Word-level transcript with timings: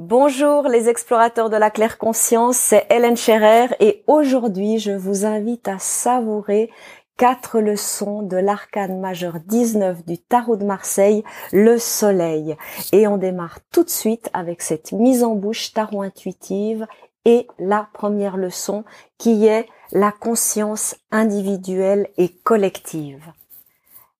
Bonjour 0.00 0.64
les 0.64 0.88
explorateurs 0.88 1.50
de 1.50 1.56
la 1.56 1.70
claire 1.70 1.98
conscience, 1.98 2.56
c'est 2.56 2.84
Hélène 2.90 3.16
Scherer 3.16 3.68
et 3.78 4.02
aujourd'hui 4.08 4.80
je 4.80 4.90
vous 4.90 5.24
invite 5.24 5.68
à 5.68 5.78
savourer 5.78 6.68
quatre 7.16 7.60
leçons 7.60 8.22
de 8.22 8.36
l'arcane 8.36 8.98
majeur 8.98 9.38
19 9.46 10.04
du 10.04 10.18
tarot 10.18 10.56
de 10.56 10.64
Marseille, 10.64 11.22
le 11.52 11.78
soleil. 11.78 12.56
Et 12.90 13.06
on 13.06 13.18
démarre 13.18 13.60
tout 13.70 13.84
de 13.84 13.88
suite 13.88 14.30
avec 14.32 14.62
cette 14.62 14.90
mise 14.90 15.22
en 15.22 15.36
bouche 15.36 15.72
tarot 15.72 16.02
intuitive 16.02 16.88
et 17.24 17.46
la 17.60 17.88
première 17.94 18.36
leçon 18.36 18.82
qui 19.16 19.46
est 19.46 19.68
la 19.92 20.10
conscience 20.10 20.96
individuelle 21.12 22.08
et 22.16 22.30
collective. 22.30 23.22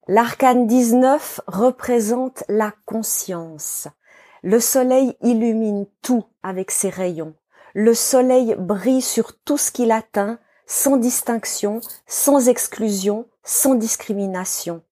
L'arcane 0.06 0.68
19 0.68 1.40
représente 1.48 2.44
la 2.48 2.72
conscience. 2.86 3.88
Le 4.46 4.60
soleil 4.60 5.16
illumine 5.22 5.86
tout 6.02 6.24
avec 6.42 6.70
ses 6.70 6.90
rayons. 6.90 7.32
Le 7.72 7.94
soleil 7.94 8.54
brille 8.58 9.00
sur 9.00 9.34
tout 9.38 9.56
ce 9.56 9.72
qu'il 9.72 9.90
atteint, 9.90 10.38
sans 10.66 10.98
distinction, 10.98 11.80
sans 12.06 12.46
exclusion, 12.50 13.26
sans 13.42 13.74
discrimination. 13.74 14.82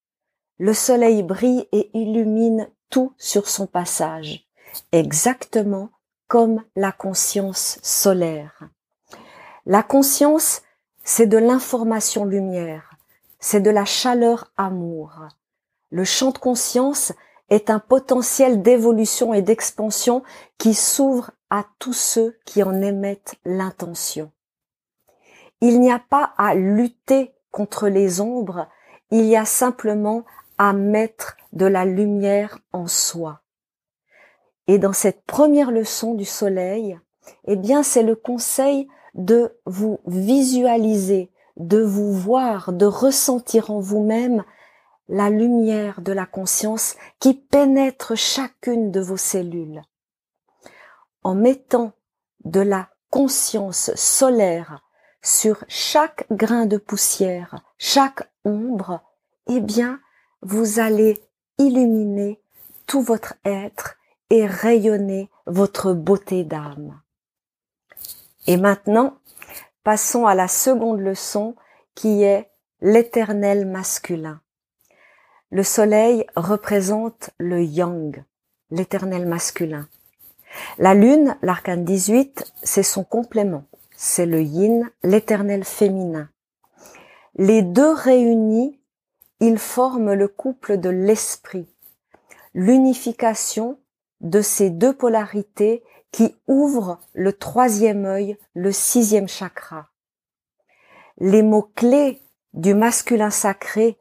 Le 0.56 0.72
soleil 0.72 1.22
brille 1.22 1.68
et 1.70 1.90
illumine 1.92 2.66
tout 2.88 3.12
sur 3.18 3.46
son 3.46 3.66
passage, 3.66 4.48
exactement 4.90 5.90
comme 6.28 6.62
la 6.74 6.90
conscience 6.90 7.78
solaire. 7.82 8.70
La 9.66 9.82
conscience, 9.82 10.62
c'est 11.04 11.26
de 11.26 11.36
l'information 11.36 12.24
lumière, 12.24 12.96
c'est 13.38 13.60
de 13.60 13.70
la 13.70 13.84
chaleur 13.84 14.50
amour. 14.56 15.12
Le 15.90 16.04
champ 16.04 16.30
de 16.30 16.38
conscience, 16.38 17.12
est 17.52 17.68
un 17.68 17.80
potentiel 17.80 18.62
d'évolution 18.62 19.34
et 19.34 19.42
d'expansion 19.42 20.22
qui 20.56 20.72
s'ouvre 20.72 21.32
à 21.50 21.66
tous 21.78 21.92
ceux 21.92 22.38
qui 22.46 22.62
en 22.62 22.80
émettent 22.80 23.34
l'intention. 23.44 24.30
Il 25.60 25.78
n'y 25.80 25.92
a 25.92 25.98
pas 25.98 26.32
à 26.38 26.54
lutter 26.54 27.34
contre 27.50 27.88
les 27.88 28.22
ombres, 28.22 28.68
il 29.10 29.26
y 29.26 29.36
a 29.36 29.44
simplement 29.44 30.24
à 30.56 30.72
mettre 30.72 31.36
de 31.52 31.66
la 31.66 31.84
lumière 31.84 32.58
en 32.72 32.86
soi. 32.86 33.42
Et 34.66 34.78
dans 34.78 34.94
cette 34.94 35.22
première 35.26 35.70
leçon 35.70 36.14
du 36.14 36.24
soleil, 36.24 36.98
eh 37.46 37.56
bien, 37.56 37.82
c'est 37.82 38.02
le 38.02 38.16
conseil 38.16 38.88
de 39.12 39.58
vous 39.66 40.00
visualiser, 40.06 41.30
de 41.58 41.82
vous 41.82 42.14
voir, 42.14 42.72
de 42.72 42.86
ressentir 42.86 43.70
en 43.70 43.78
vous-même 43.78 44.42
la 45.12 45.28
lumière 45.28 46.00
de 46.00 46.10
la 46.10 46.24
conscience 46.24 46.96
qui 47.20 47.34
pénètre 47.34 48.16
chacune 48.16 48.90
de 48.90 49.00
vos 49.00 49.18
cellules. 49.18 49.82
En 51.22 51.34
mettant 51.34 51.92
de 52.46 52.60
la 52.60 52.88
conscience 53.10 53.94
solaire 53.94 54.82
sur 55.22 55.64
chaque 55.68 56.24
grain 56.30 56.64
de 56.64 56.78
poussière, 56.78 57.62
chaque 57.76 58.26
ombre, 58.46 59.02
eh 59.48 59.60
bien, 59.60 60.00
vous 60.40 60.80
allez 60.80 61.22
illuminer 61.58 62.40
tout 62.86 63.02
votre 63.02 63.34
être 63.44 63.96
et 64.30 64.46
rayonner 64.46 65.30
votre 65.44 65.92
beauté 65.92 66.42
d'âme. 66.42 67.02
Et 68.46 68.56
maintenant, 68.56 69.18
passons 69.84 70.24
à 70.24 70.34
la 70.34 70.48
seconde 70.48 71.00
leçon 71.00 71.54
qui 71.94 72.22
est 72.22 72.50
l'éternel 72.80 73.66
masculin. 73.66 74.40
Le 75.52 75.62
soleil 75.62 76.24
représente 76.34 77.28
le 77.36 77.62
yang, 77.62 78.24
l'éternel 78.70 79.26
masculin. 79.26 79.86
La 80.78 80.94
lune, 80.94 81.36
l'arcane 81.42 81.84
18, 81.84 82.54
c'est 82.62 82.82
son 82.82 83.04
complément. 83.04 83.64
C'est 83.94 84.24
le 84.24 84.40
yin, 84.40 84.90
l'éternel 85.02 85.64
féminin. 85.64 86.30
Les 87.34 87.60
deux 87.60 87.92
réunis, 87.92 88.80
ils 89.40 89.58
forment 89.58 90.14
le 90.14 90.26
couple 90.26 90.78
de 90.78 90.88
l'esprit. 90.88 91.68
L'unification 92.54 93.78
de 94.22 94.40
ces 94.40 94.70
deux 94.70 94.94
polarités 94.94 95.82
qui 96.12 96.34
ouvrent 96.48 96.98
le 97.12 97.34
troisième 97.34 98.06
œil, 98.06 98.38
le 98.54 98.72
sixième 98.72 99.28
chakra. 99.28 99.90
Les 101.18 101.42
mots-clés 101.42 102.22
du 102.54 102.72
masculin 102.72 103.28
sacré 103.28 103.98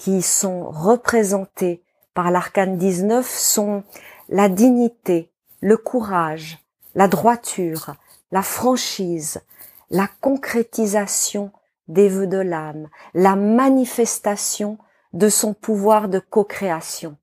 qui 0.00 0.22
sont 0.22 0.70
représentés 0.70 1.82
par 2.14 2.30
l'arcane 2.30 2.78
19 2.78 3.28
sont 3.28 3.84
la 4.30 4.48
dignité, 4.48 5.30
le 5.60 5.76
courage, 5.76 6.58
la 6.94 7.06
droiture, 7.06 7.96
la 8.32 8.40
franchise, 8.40 9.42
la 9.90 10.08
concrétisation 10.22 11.52
des 11.86 12.08
vœux 12.08 12.26
de 12.26 12.38
l'âme, 12.38 12.88
la 13.12 13.36
manifestation 13.36 14.78
de 15.12 15.28
son 15.28 15.52
pouvoir 15.52 16.08
de 16.08 16.18
co-création. 16.18 17.18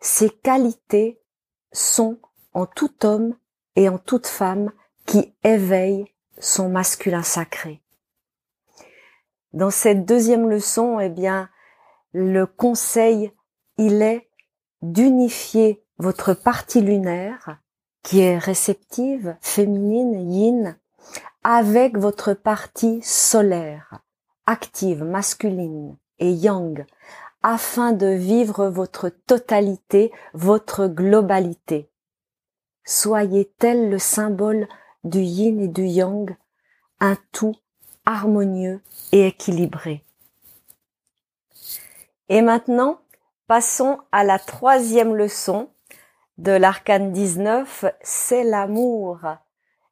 Ces 0.00 0.30
qualités 0.30 1.20
sont 1.70 2.16
en 2.54 2.64
tout 2.64 3.04
homme 3.04 3.36
et 3.76 3.90
en 3.90 3.98
toute 3.98 4.26
femme 4.26 4.72
qui 5.04 5.34
éveille 5.44 6.06
son 6.38 6.70
masculin 6.70 7.22
sacré. 7.22 7.82
Dans 9.52 9.70
cette 9.70 10.06
deuxième 10.06 10.48
leçon, 10.48 10.98
eh 10.98 11.10
bien, 11.10 11.50
le 12.12 12.46
conseil, 12.46 13.32
il 13.76 14.02
est 14.02 14.28
d'unifier 14.82 15.84
votre 15.98 16.34
partie 16.34 16.80
lunaire, 16.80 17.58
qui 18.02 18.20
est 18.20 18.38
réceptive, 18.38 19.36
féminine, 19.40 20.30
yin, 20.32 20.78
avec 21.44 21.96
votre 21.96 22.34
partie 22.34 23.00
solaire, 23.02 24.00
active, 24.46 25.04
masculine 25.04 25.96
et 26.18 26.32
yang, 26.32 26.84
afin 27.42 27.92
de 27.92 28.06
vivre 28.06 28.68
votre 28.68 29.08
totalité, 29.08 30.12
votre 30.34 30.86
globalité. 30.86 31.90
Soyez 32.84 33.52
tel 33.58 33.90
le 33.90 33.98
symbole 33.98 34.66
du 35.04 35.20
yin 35.20 35.60
et 35.60 35.68
du 35.68 35.84
yang, 35.84 36.36
un 37.00 37.16
tout 37.32 37.54
harmonieux 38.06 38.80
et 39.12 39.26
équilibré. 39.26 40.04
Et 42.30 42.42
maintenant, 42.42 42.98
passons 43.46 43.98
à 44.12 44.22
la 44.22 44.38
troisième 44.38 45.14
leçon 45.14 45.70
de 46.36 46.52
l'arcane 46.52 47.12
19, 47.12 47.86
c'est 48.02 48.44
l'amour. 48.44 49.20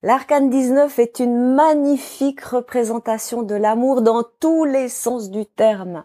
L'arcane 0.03 0.51
19 0.51 0.99
est 0.99 1.19
une 1.19 1.55
magnifique 1.55 2.43
représentation 2.43 3.43
de 3.43 3.55
l'amour 3.55 4.03
dans 4.03 4.23
tous 4.39 4.65
les 4.65 4.89
sens 4.89 5.31
du 5.31 5.47
terme. 5.47 6.05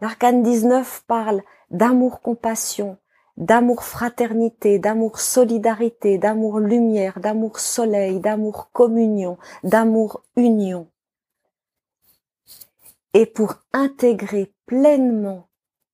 L'arcane 0.00 0.42
19 0.42 1.04
parle 1.06 1.42
d'amour-compassion, 1.70 2.96
d'amour-fraternité, 3.36 4.78
d'amour-solidarité, 4.78 6.16
d'amour-lumière, 6.16 7.20
d'amour-soleil, 7.20 8.18
d'amour-communion, 8.18 9.36
d'amour-union. 9.62 10.88
Et 13.12 13.26
pour 13.26 13.56
intégrer 13.74 14.52
pleinement 14.64 15.49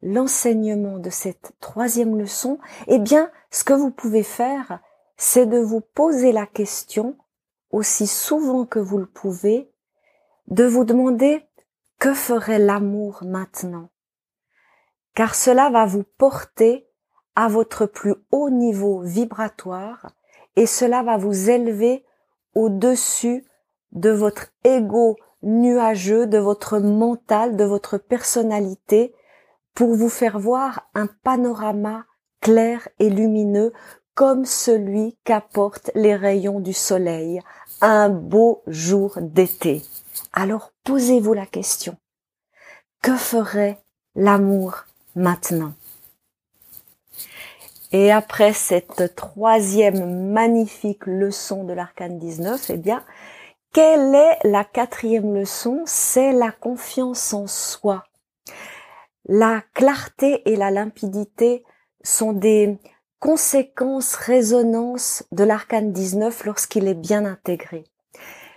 l'enseignement 0.06 0.98
de 0.98 1.10
cette 1.10 1.52
troisième 1.60 2.16
leçon, 2.16 2.58
eh 2.86 3.00
bien, 3.00 3.28
ce 3.50 3.64
que 3.64 3.72
vous 3.72 3.90
pouvez 3.90 4.22
faire, 4.22 4.78
c'est 5.16 5.46
de 5.46 5.58
vous 5.58 5.80
poser 5.80 6.30
la 6.30 6.46
question, 6.46 7.16
aussi 7.70 8.06
souvent 8.06 8.64
que 8.66 8.78
vous 8.78 8.98
le 8.98 9.06
pouvez, 9.06 9.68
de 10.46 10.64
vous 10.64 10.84
demander 10.84 11.44
que 11.98 12.14
ferait 12.14 12.60
l'amour 12.60 13.24
maintenant? 13.24 13.88
Car 15.14 15.34
cela 15.34 15.70
va 15.70 15.86
vous 15.86 16.04
porter 16.18 16.86
à 17.34 17.48
votre 17.48 17.86
plus 17.86 18.14
haut 18.30 18.50
niveau 18.50 19.00
vibratoire 19.00 20.12
et 20.54 20.66
cela 20.66 21.02
va 21.02 21.16
vous 21.16 21.50
élever 21.50 22.04
au-dessus 22.54 23.44
de 23.90 24.10
votre 24.10 24.52
ego 24.62 25.16
nuageux, 25.42 26.28
de 26.28 26.38
votre 26.38 26.78
mental, 26.78 27.56
de 27.56 27.64
votre 27.64 27.98
personnalité, 27.98 29.14
pour 29.76 29.94
vous 29.94 30.08
faire 30.08 30.40
voir 30.40 30.88
un 30.94 31.06
panorama 31.06 32.06
clair 32.40 32.88
et 32.98 33.10
lumineux 33.10 33.72
comme 34.14 34.46
celui 34.46 35.18
qu'apportent 35.22 35.90
les 35.94 36.16
rayons 36.16 36.60
du 36.60 36.72
soleil 36.72 37.40
un 37.82 38.08
beau 38.08 38.62
jour 38.66 39.18
d'été. 39.20 39.82
Alors 40.32 40.72
posez-vous 40.82 41.34
la 41.34 41.44
question. 41.44 41.96
Que 43.02 43.16
ferait 43.16 43.78
l'amour 44.14 44.86
maintenant? 45.14 45.74
Et 47.92 48.10
après 48.10 48.54
cette 48.54 49.14
troisième 49.14 50.32
magnifique 50.32 51.04
leçon 51.04 51.64
de 51.64 51.74
l'arcane 51.74 52.18
19, 52.18 52.70
eh 52.70 52.76
bien, 52.78 53.04
quelle 53.74 54.14
est 54.14 54.38
la 54.44 54.64
quatrième 54.64 55.34
leçon? 55.34 55.82
C'est 55.84 56.32
la 56.32 56.50
confiance 56.50 57.34
en 57.34 57.46
soi. 57.46 58.04
La 59.28 59.62
clarté 59.74 60.48
et 60.50 60.56
la 60.56 60.70
limpidité 60.70 61.64
sont 62.02 62.32
des 62.32 62.78
conséquence, 63.18 64.14
résonance 64.14 65.24
de 65.32 65.42
l'arcane 65.42 65.92
19 65.92 66.44
lorsqu'il 66.44 66.86
est 66.86 66.94
bien 66.94 67.24
intégré. 67.24 67.84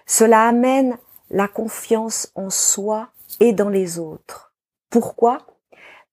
Cela 0.06 0.48
amène 0.48 0.98
la 1.32 1.48
confiance 1.48 2.32
en 2.36 2.50
soi 2.50 3.10
et 3.40 3.54
dans 3.54 3.70
les 3.70 4.00
autres. 4.00 4.54
Pourquoi? 4.90 5.40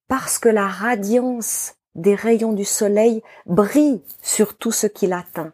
Parce 0.07 0.39
que 0.39 0.49
la 0.49 0.67
radiance 0.67 1.75
des 1.95 2.15
rayons 2.15 2.53
du 2.53 2.65
soleil 2.65 3.21
brille 3.45 4.01
sur 4.21 4.57
tout 4.57 4.71
ce 4.71 4.87
qu'il 4.87 5.13
atteint. 5.13 5.53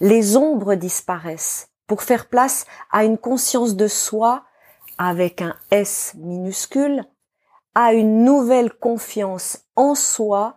Les 0.00 0.36
ombres 0.36 0.76
disparaissent 0.76 1.68
pour 1.86 2.02
faire 2.02 2.28
place 2.28 2.66
à 2.90 3.04
une 3.04 3.18
conscience 3.18 3.76
de 3.76 3.88
soi 3.88 4.44
avec 4.98 5.42
un 5.42 5.56
S 5.70 6.14
minuscule, 6.16 7.04
à 7.74 7.92
une 7.92 8.24
nouvelle 8.24 8.72
confiance 8.72 9.64
en 9.76 9.94
soi 9.94 10.56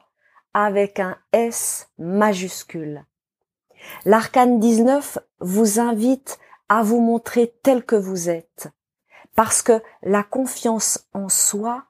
avec 0.53 0.99
un 0.99 1.17
S 1.31 1.89
majuscule. 1.97 3.05
L'arcane 4.05 4.59
19 4.59 5.19
vous 5.39 5.79
invite 5.79 6.39
à 6.69 6.83
vous 6.83 7.01
montrer 7.01 7.53
tel 7.63 7.83
que 7.83 7.95
vous 7.95 8.29
êtes, 8.29 8.69
parce 9.35 9.61
que 9.61 9.81
la 10.01 10.23
confiance 10.23 11.07
en 11.13 11.29
soi, 11.29 11.83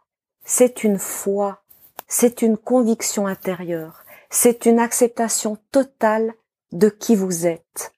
c'est 0.44 0.84
une 0.84 1.00
foi, 1.00 1.62
c'est 2.08 2.42
une 2.42 2.58
conviction 2.58 3.28
intérieure, 3.28 4.04
c'est 4.30 4.66
une 4.66 4.80
acceptation 4.80 5.58
totale 5.72 6.34
de 6.72 6.90
qui 6.90 7.16
vous 7.16 7.46
êtes. 7.46 7.94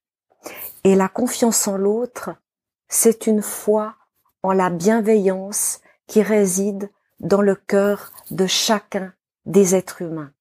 Et 0.84 0.96
la 0.96 1.08
confiance 1.08 1.68
en 1.68 1.78
l'autre, 1.78 2.32
c'est 2.88 3.26
une 3.26 3.42
foi 3.42 3.96
en 4.44 4.52
la 4.52 4.70
bienveillance 4.70 5.80
qui 6.08 6.22
réside 6.22 6.90
dans 7.20 7.42
le 7.42 7.56
cœur 7.56 8.12
de 8.32 8.48
chacun 8.48 9.14
des 9.46 9.76
êtres 9.76 10.02
humains. 10.02 10.32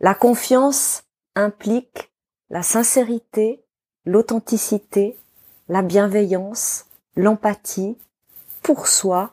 La 0.00 0.14
confiance 0.14 1.04
implique 1.34 2.12
la 2.50 2.62
sincérité, 2.62 3.64
l'authenticité, 4.04 5.18
la 5.68 5.82
bienveillance, 5.82 6.86
l'empathie 7.16 7.98
pour 8.62 8.86
soi 8.86 9.32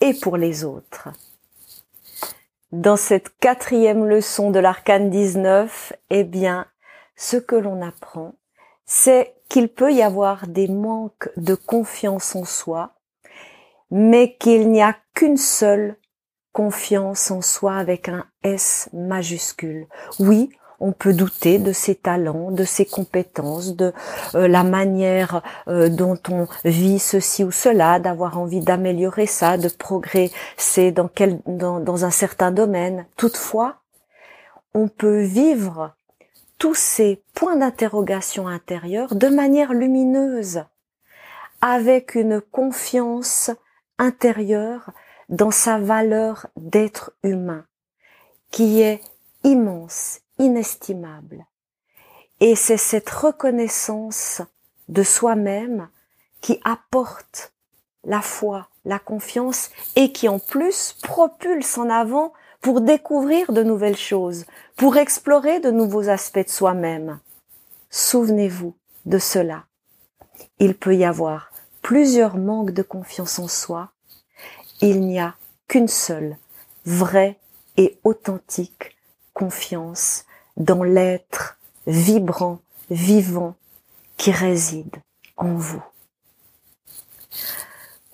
et 0.00 0.14
pour 0.14 0.36
les 0.36 0.64
autres. 0.64 1.08
Dans 2.72 2.96
cette 2.96 3.36
quatrième 3.38 4.04
leçon 4.04 4.50
de 4.50 4.58
l'arcane 4.58 5.08
19, 5.08 5.92
eh 6.10 6.24
bien, 6.24 6.66
ce 7.16 7.36
que 7.36 7.56
l'on 7.56 7.80
apprend, 7.82 8.34
c'est 8.84 9.34
qu'il 9.48 9.68
peut 9.68 9.92
y 9.92 10.02
avoir 10.02 10.48
des 10.48 10.68
manques 10.68 11.30
de 11.36 11.54
confiance 11.54 12.34
en 12.34 12.44
soi, 12.44 12.94
mais 13.96 14.34
qu'il 14.38 14.72
n'y 14.72 14.82
a 14.82 14.96
qu'une 15.14 15.36
seule 15.36 15.96
confiance 16.52 17.30
en 17.30 17.42
soi 17.42 17.76
avec 17.76 18.08
un 18.08 18.26
S 18.42 18.88
majuscule. 18.92 19.86
Oui, 20.18 20.50
on 20.80 20.90
peut 20.90 21.12
douter 21.12 21.60
de 21.60 21.72
ses 21.72 21.94
talents, 21.94 22.50
de 22.50 22.64
ses 22.64 22.86
compétences, 22.86 23.76
de 23.76 23.92
euh, 24.34 24.48
la 24.48 24.64
manière 24.64 25.42
euh, 25.68 25.88
dont 25.88 26.18
on 26.28 26.48
vit 26.64 26.98
ceci 26.98 27.44
ou 27.44 27.52
cela, 27.52 28.00
d'avoir 28.00 28.36
envie 28.36 28.60
d'améliorer 28.60 29.26
ça, 29.26 29.58
de 29.58 29.68
progresser 29.68 30.90
dans, 30.90 31.06
quel, 31.06 31.38
dans, 31.46 31.78
dans 31.78 32.04
un 32.04 32.10
certain 32.10 32.50
domaine. 32.50 33.06
Toutefois, 33.16 33.76
on 34.74 34.88
peut 34.88 35.22
vivre 35.22 35.94
tous 36.58 36.74
ces 36.74 37.22
points 37.32 37.56
d'interrogation 37.56 38.48
intérieure 38.48 39.14
de 39.14 39.28
manière 39.28 39.72
lumineuse, 39.72 40.64
avec 41.60 42.16
une 42.16 42.40
confiance 42.40 43.52
intérieure 43.98 44.90
dans 45.28 45.50
sa 45.50 45.78
valeur 45.78 46.46
d'être 46.56 47.12
humain, 47.22 47.64
qui 48.50 48.82
est 48.82 49.00
immense, 49.42 50.20
inestimable. 50.38 51.46
Et 52.40 52.56
c'est 52.56 52.76
cette 52.76 53.10
reconnaissance 53.10 54.42
de 54.88 55.02
soi-même 55.02 55.88
qui 56.40 56.60
apporte 56.64 57.52
la 58.04 58.20
foi, 58.20 58.68
la 58.84 58.98
confiance 58.98 59.70
et 59.96 60.12
qui 60.12 60.28
en 60.28 60.38
plus 60.38 60.96
propulse 61.02 61.78
en 61.78 61.88
avant 61.88 62.32
pour 62.60 62.80
découvrir 62.80 63.52
de 63.52 63.62
nouvelles 63.62 63.96
choses, 63.96 64.44
pour 64.76 64.96
explorer 64.96 65.60
de 65.60 65.70
nouveaux 65.70 66.08
aspects 66.08 66.44
de 66.44 66.50
soi-même. 66.50 67.20
Souvenez-vous 67.90 68.74
de 69.06 69.18
cela. 69.18 69.64
Il 70.58 70.74
peut 70.74 70.96
y 70.96 71.04
avoir 71.04 71.50
plusieurs 71.84 72.38
manques 72.38 72.70
de 72.70 72.82
confiance 72.82 73.38
en 73.38 73.46
soi 73.46 73.90
il 74.80 75.02
n'y 75.02 75.20
a 75.20 75.34
qu'une 75.68 75.86
seule 75.86 76.38
vraie 76.86 77.38
et 77.76 77.98
authentique 78.04 78.96
confiance 79.34 80.24
dans 80.56 80.82
l'être 80.82 81.58
vibrant, 81.86 82.60
vivant 82.90 83.54
qui 84.16 84.32
réside 84.32 84.96
en 85.36 85.54
vous. 85.54 85.82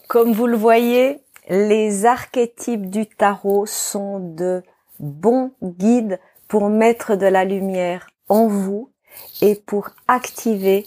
Comme 0.08 0.32
vous 0.32 0.49
le 0.49 0.56
voyez, 0.56 1.20
les 1.49 2.06
archétypes 2.06 2.90
du 2.90 3.06
tarot 3.06 3.67
sont 3.67 4.19
de 4.19 4.64
bons 4.99 5.52
guides 5.62 6.19
pour 6.49 6.69
mettre 6.70 7.14
de 7.14 7.26
la 7.26 7.44
lumière 7.44 8.08
en 8.28 8.49
vous 8.49 8.90
et 9.43 9.55
pour 9.55 9.90
activer 10.08 10.87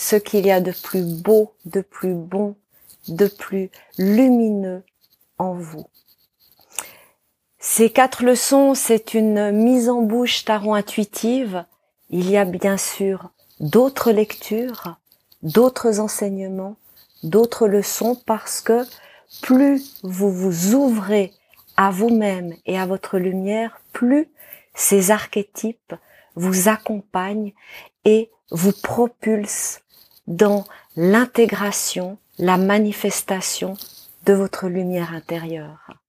ce 0.00 0.16
qu'il 0.16 0.46
y 0.46 0.50
a 0.50 0.62
de 0.62 0.72
plus 0.72 1.04
beau, 1.04 1.52
de 1.66 1.82
plus 1.82 2.14
bon, 2.14 2.56
de 3.08 3.26
plus 3.26 3.70
lumineux 3.98 4.82
en 5.36 5.52
vous. 5.52 5.86
Ces 7.58 7.90
quatre 7.90 8.24
leçons, 8.24 8.74
c'est 8.74 9.12
une 9.12 9.50
mise 9.52 9.90
en 9.90 10.00
bouche 10.00 10.46
tarot 10.46 10.72
intuitive. 10.72 11.66
Il 12.08 12.30
y 12.30 12.38
a 12.38 12.46
bien 12.46 12.78
sûr 12.78 13.30
d'autres 13.60 14.10
lectures, 14.10 14.96
d'autres 15.42 16.00
enseignements, 16.00 16.76
d'autres 17.22 17.68
leçons 17.68 18.16
parce 18.24 18.62
que 18.62 18.86
plus 19.42 20.00
vous 20.02 20.32
vous 20.32 20.74
ouvrez 20.74 21.30
à 21.76 21.90
vous-même 21.90 22.54
et 22.64 22.78
à 22.78 22.86
votre 22.86 23.18
lumière, 23.18 23.82
plus 23.92 24.30
ces 24.74 25.10
archétypes 25.10 25.94
vous 26.36 26.70
accompagnent 26.70 27.52
et 28.06 28.30
vous 28.50 28.72
propulsent 28.72 29.82
dans 30.30 30.64
l'intégration, 30.96 32.16
la 32.38 32.56
manifestation 32.56 33.76
de 34.24 34.32
votre 34.32 34.68
lumière 34.68 35.12
intérieure. 35.12 35.99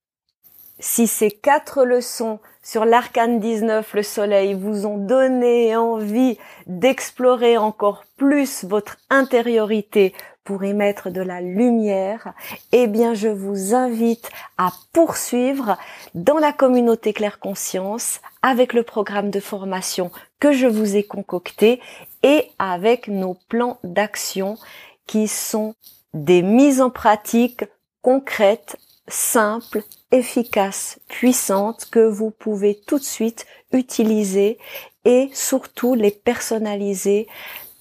Si 0.83 1.05
ces 1.05 1.29
quatre 1.29 1.85
leçons 1.85 2.39
sur 2.63 2.85
l'arcane 2.85 3.39
19, 3.39 3.93
le 3.93 4.01
soleil, 4.01 4.55
vous 4.55 4.87
ont 4.87 4.97
donné 4.97 5.75
envie 5.75 6.39
d'explorer 6.65 7.55
encore 7.55 8.03
plus 8.17 8.63
votre 8.63 8.97
intériorité 9.11 10.13
pour 10.43 10.63
y 10.63 10.73
mettre 10.73 11.11
de 11.11 11.21
la 11.21 11.39
lumière, 11.39 12.33
eh 12.71 12.87
bien, 12.87 13.13
je 13.13 13.27
vous 13.27 13.75
invite 13.75 14.27
à 14.57 14.71
poursuivre 14.91 15.77
dans 16.15 16.39
la 16.39 16.51
communauté 16.51 17.13
Claire 17.13 17.39
Conscience 17.39 18.19
avec 18.41 18.73
le 18.73 18.81
programme 18.81 19.29
de 19.29 19.39
formation 19.39 20.09
que 20.39 20.51
je 20.51 20.65
vous 20.65 20.95
ai 20.95 21.03
concocté 21.03 21.79
et 22.23 22.47
avec 22.57 23.07
nos 23.07 23.35
plans 23.49 23.77
d'action 23.83 24.57
qui 25.05 25.27
sont 25.27 25.75
des 26.15 26.41
mises 26.41 26.81
en 26.81 26.89
pratique 26.89 27.65
concrète, 28.01 28.77
simple, 29.07 29.83
efficace, 30.11 30.99
puissante 31.07 31.87
que 31.91 31.99
vous 31.99 32.31
pouvez 32.31 32.79
tout 32.87 32.99
de 32.99 33.03
suite 33.03 33.45
utiliser 33.71 34.57
et 35.05 35.29
surtout 35.33 35.95
les 35.95 36.11
personnaliser 36.11 37.27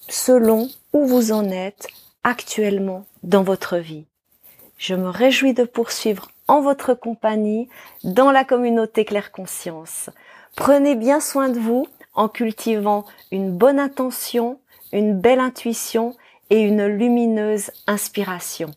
selon 0.09 0.69
où 0.93 1.07
vous 1.07 1.33
en 1.33 1.49
êtes 1.51 1.89
actuellement 2.25 3.07
dans 3.23 3.43
votre 3.43 3.77
vie. 3.77 4.05
Je 4.79 4.95
me 4.95 5.09
réjouis 5.09 5.55
de 5.55 5.65
poursuivre 5.65 6.31
en 6.49 6.63
votre 6.63 6.95
compagnie 6.95 7.69
dans 8.03 8.31
la 8.31 8.45
communauté 8.45 9.05
Claire 9.05 9.31
Conscience. 9.31 10.11
Prenez 10.57 10.97
bien 10.97 11.21
soin 11.21 11.49
de 11.49 11.59
vous 11.59 11.87
en 12.15 12.29
cultivant 12.29 13.05
une 13.31 13.57
bonne 13.57 13.79
intention, 13.79 14.59
une 14.93 15.21
belle 15.21 15.39
intuition 15.39 16.17
et 16.49 16.61
une 16.61 16.87
lumineuse 16.87 17.71
inspiration. 17.87 18.71